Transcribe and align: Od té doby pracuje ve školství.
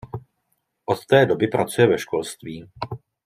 Od 0.85 1.05
té 1.05 1.25
doby 1.25 1.47
pracuje 1.47 1.87
ve 1.87 1.97
školství. 1.99 2.67